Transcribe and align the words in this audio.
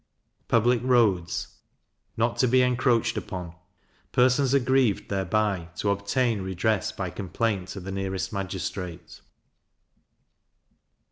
Public 0.47 0.81
Roads 0.81 1.57
not 2.17 2.35
to 2.37 2.47
be 2.47 2.63
encroached 2.63 3.17
upon: 3.17 3.53
persons 4.11 4.51
aggrieved 4.51 5.09
thereby, 5.09 5.69
to 5.75 5.91
obtain 5.91 6.41
redress 6.41 6.91
by 6.91 7.11
complaint 7.11 7.67
to 7.67 7.79
the 7.79 7.91
nearest 7.91 8.33
magistrate. 8.33 9.21